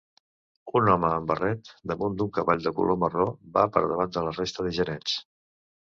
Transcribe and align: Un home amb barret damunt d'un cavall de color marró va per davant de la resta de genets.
Un 0.79 0.87
home 0.93 1.09
amb 1.17 1.27
barret 1.31 1.69
damunt 1.91 2.17
d'un 2.21 2.33
cavall 2.37 2.65
de 2.69 2.75
color 2.79 2.99
marró 3.05 3.29
va 3.59 3.67
per 3.77 3.85
davant 3.93 4.17
de 4.17 4.25
la 4.29 4.37
resta 4.39 4.67
de 4.69 4.77
genets. 4.79 5.19